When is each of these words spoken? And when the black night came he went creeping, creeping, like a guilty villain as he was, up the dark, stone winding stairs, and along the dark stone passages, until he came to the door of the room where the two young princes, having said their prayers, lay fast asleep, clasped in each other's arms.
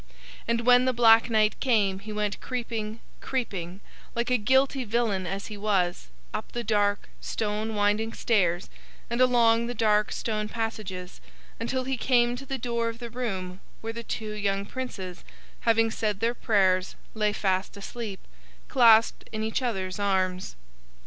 And 0.47 0.61
when 0.61 0.85
the 0.85 0.93
black 0.93 1.29
night 1.29 1.59
came 1.59 1.99
he 1.99 2.11
went 2.11 2.41
creeping, 2.41 3.01
creeping, 3.19 3.81
like 4.15 4.31
a 4.31 4.37
guilty 4.37 4.83
villain 4.83 5.27
as 5.27 5.45
he 5.45 5.57
was, 5.57 6.07
up 6.33 6.53
the 6.53 6.63
dark, 6.63 7.07
stone 7.21 7.75
winding 7.75 8.11
stairs, 8.13 8.67
and 9.11 9.21
along 9.21 9.67
the 9.67 9.75
dark 9.75 10.11
stone 10.11 10.49
passages, 10.49 11.21
until 11.59 11.83
he 11.83 11.97
came 11.97 12.35
to 12.35 12.47
the 12.47 12.57
door 12.57 12.89
of 12.89 12.97
the 12.97 13.11
room 13.11 13.61
where 13.81 13.93
the 13.93 14.01
two 14.01 14.31
young 14.33 14.65
princes, 14.65 15.23
having 15.69 15.91
said 15.91 16.19
their 16.19 16.33
prayers, 16.33 16.95
lay 17.13 17.31
fast 17.31 17.77
asleep, 17.77 18.21
clasped 18.67 19.29
in 19.31 19.43
each 19.43 19.61
other's 19.61 19.99
arms. 19.99 20.55